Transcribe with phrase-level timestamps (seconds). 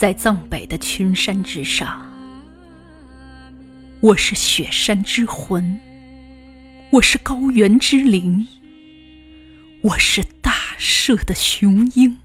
[0.00, 2.10] 在藏北的群山之上，
[4.00, 5.78] 我是雪山之魂，
[6.92, 8.48] 我是高原之灵，
[9.82, 12.16] 我是大赦的雄鹰。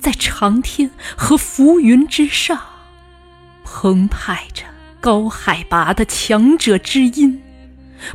[0.00, 2.58] 在长天和浮云之上，
[3.62, 4.64] 澎湃着
[5.02, 7.42] 高海拔的强者之音，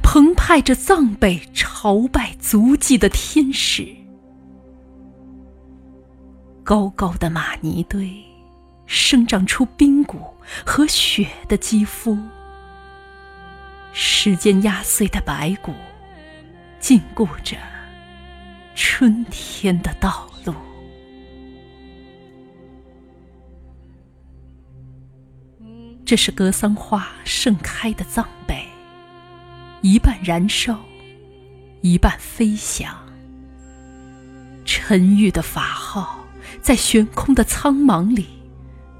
[0.02, 3.98] 澎湃着藏北朝拜足迹的天使。
[6.70, 8.23] 高高的玛尼堆，
[8.86, 10.20] 生长出冰骨
[10.64, 12.16] 和雪的肌肤。
[13.92, 15.73] 时间压碎的白骨，
[16.80, 17.58] 禁锢着
[18.76, 20.53] 春天的道路。
[26.06, 28.64] 这是格桑花盛开的藏北，
[29.81, 30.80] 一半燃烧，
[31.81, 32.95] 一半飞翔。
[34.66, 36.19] 沉郁的法号。
[36.61, 38.28] 在悬空的苍茫里，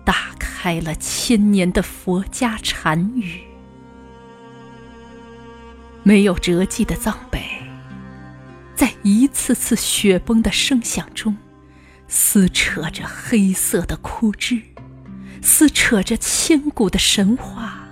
[0.04, 3.42] 打开了千年的佛家禅语。
[6.04, 7.44] 没有折迹的藏北，
[8.74, 11.38] 在一次次雪崩的声响中，
[12.08, 14.62] 撕扯着黑色的枯枝，
[15.42, 17.88] 撕扯着千古的神话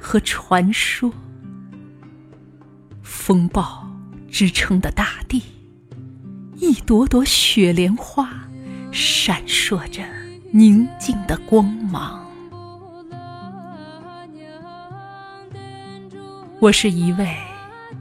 [0.00, 1.12] 和传说。
[3.02, 3.88] 风暴
[4.30, 5.42] 支撑的大地，
[6.56, 8.45] 一朵朵雪莲花。
[8.96, 10.02] 闪烁着
[10.52, 12.26] 宁静的光芒。
[16.58, 17.36] 我是一位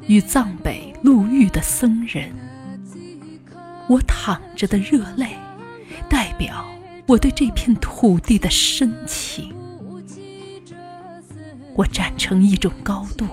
[0.07, 2.31] 与藏北路遇的僧人，
[3.89, 5.35] 我淌着的热泪，
[6.07, 6.65] 代表
[7.07, 9.53] 我对这片土地的深情。
[11.73, 13.27] 我站成一种高度，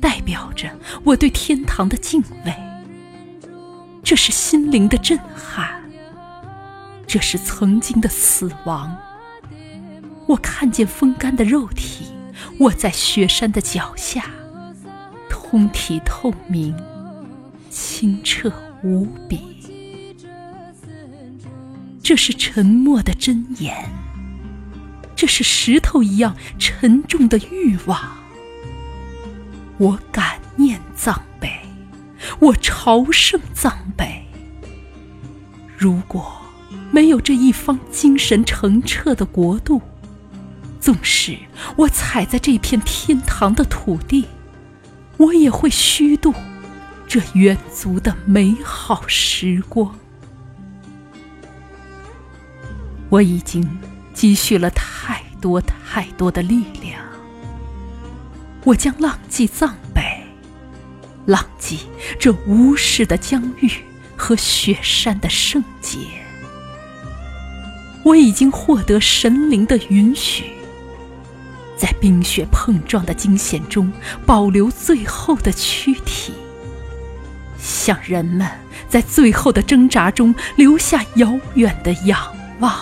[0.00, 0.70] 代表着
[1.04, 2.54] 我对天堂的敬畏。
[4.02, 5.77] 这是心灵的震撼。
[7.08, 8.94] 这是曾经的死亡。
[10.26, 12.04] 我看见风干的肉体
[12.58, 14.26] 卧在雪山的脚下，
[15.30, 16.76] 通体透明，
[17.70, 18.52] 清澈
[18.84, 19.40] 无比。
[22.02, 23.88] 这是沉默的真言，
[25.16, 28.18] 这是石头一样沉重的欲望。
[29.78, 31.50] 我感念藏北，
[32.38, 34.26] 我朝圣藏北。
[35.74, 36.47] 如果。
[36.90, 39.80] 没有这一方精神澄澈的国度，
[40.80, 41.38] 纵使
[41.76, 44.26] 我踩在这片天堂的土地，
[45.16, 46.34] 我也会虚度
[47.06, 49.94] 这远足的美好时光。
[53.10, 53.66] 我已经
[54.12, 57.00] 积蓄了太多太多的力量，
[58.64, 60.02] 我将浪迹藏北，
[61.24, 61.80] 浪迹
[62.18, 63.70] 这无视的疆域
[64.16, 65.98] 和雪山的圣洁。
[68.04, 70.44] 我已经获得神灵的允许，
[71.76, 73.92] 在冰雪碰撞的惊险中
[74.24, 76.32] 保留最后的躯体，
[77.58, 78.48] 向人们
[78.88, 82.18] 在最后的挣扎中留下遥远的仰
[82.60, 82.72] 望。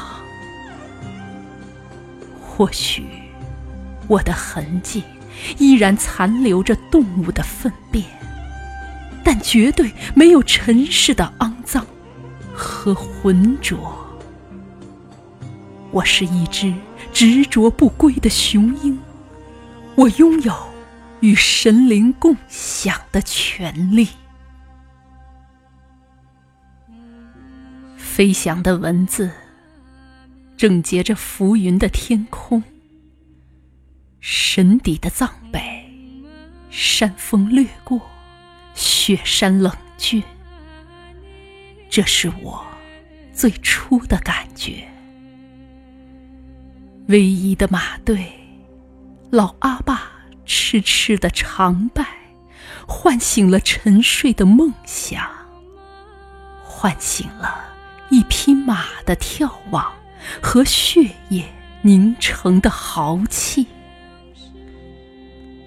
[2.41, 3.05] 或许
[4.07, 5.03] 我的痕迹
[5.59, 8.05] 依然残留着动物的粪便，
[9.25, 11.85] 但绝对没有尘世的肮脏
[12.55, 14.06] 和浑浊。
[15.97, 16.75] 我是一只
[17.11, 18.99] 执着不归的雄鹰，
[19.95, 20.55] 我拥有
[21.21, 24.07] 与神灵共享的权利。
[27.97, 29.31] 飞翔的文字，
[30.55, 32.63] 正结着浮云的天空。
[34.21, 35.91] 神底的藏北，
[36.69, 37.99] 山风掠过，
[38.75, 40.23] 雪山冷峻。
[41.89, 42.67] 这是我
[43.33, 44.87] 最初的感觉。
[47.09, 48.33] 唯一的马队，
[49.31, 50.11] 老阿爸
[50.45, 52.05] 痴痴的长拜，
[52.85, 55.25] 唤醒了沉睡的梦想，
[56.65, 57.65] 唤醒了
[58.11, 59.93] 一匹马的眺望
[60.43, 61.45] 和血液
[61.83, 63.69] 凝成的豪气。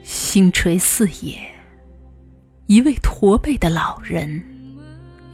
[0.03, 1.39] 星垂四野，
[2.65, 4.44] 一位驼背的老人，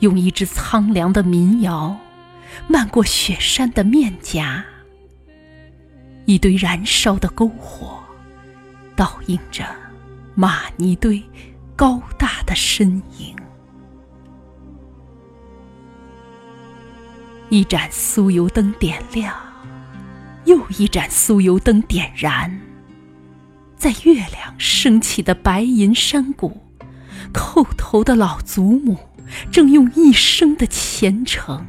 [0.02, 1.98] 用一支苍凉的民谣，
[2.68, 4.64] 漫过雪山的面颊。
[6.26, 8.04] 一堆燃烧的篝火，
[8.96, 9.64] 倒映着
[10.34, 11.24] 玛尼堆
[11.76, 13.36] 高大的身影。
[17.50, 19.36] 一盏酥油灯点亮，
[20.46, 22.60] 又一盏酥油灯点燃。
[23.78, 26.60] 在月亮升起的白银山谷，
[27.32, 28.98] 叩头的老祖母
[29.52, 31.68] 正用一生的虔诚，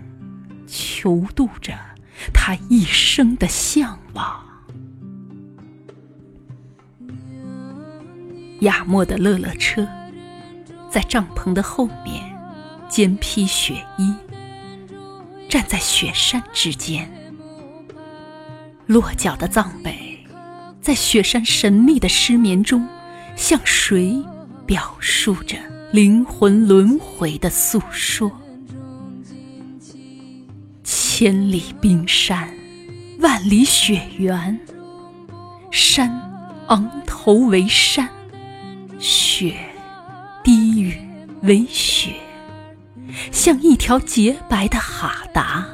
[0.66, 1.74] 求渡着
[2.32, 4.45] 他一生的向往。
[8.60, 9.86] 雅默的乐乐车，
[10.90, 12.22] 在帐篷的后面，
[12.88, 14.14] 肩披雪衣，
[15.48, 17.10] 站在雪山之间。
[18.86, 20.18] 落脚的藏北，
[20.80, 22.88] 在雪山神秘的失眠中，
[23.34, 24.24] 向谁
[24.64, 25.58] 表述着
[25.92, 28.30] 灵魂轮回的诉说？
[30.82, 32.48] 千里冰山，
[33.20, 34.58] 万里雪原，
[35.70, 36.08] 山
[36.68, 38.08] 昂头为山。
[38.98, 39.54] 雪
[40.42, 40.98] 低语
[41.42, 42.14] 为雪，
[43.30, 45.66] 像一条洁白的哈达，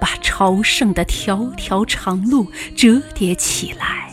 [0.00, 4.10] 把朝圣的条条长路折叠起来，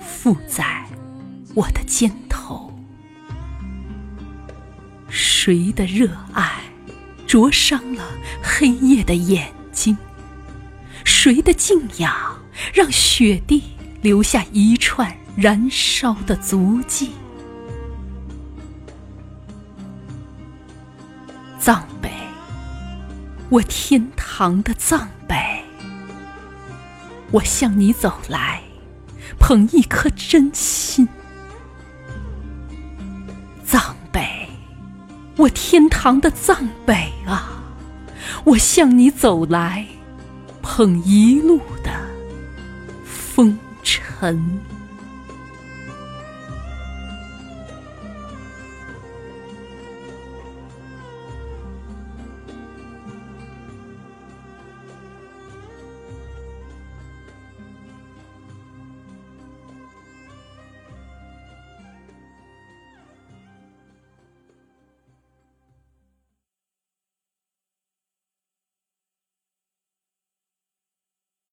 [0.00, 0.84] 附在
[1.54, 2.72] 我的肩头。
[5.08, 6.52] 谁的热爱
[7.26, 8.04] 灼伤了
[8.42, 9.96] 黑夜的眼睛？
[11.04, 12.14] 谁的敬仰
[12.74, 13.62] 让雪地
[14.02, 15.16] 留下一串？
[15.36, 17.10] 燃烧的足迹，
[21.58, 22.10] 藏北，
[23.50, 25.36] 我天堂的藏北，
[27.30, 28.62] 我向你走来，
[29.38, 31.06] 捧一颗真心。
[33.62, 34.48] 藏北，
[35.36, 37.62] 我天堂的藏北啊，
[38.44, 39.86] 我向你走来，
[40.62, 41.90] 捧一路的
[43.04, 44.58] 风尘。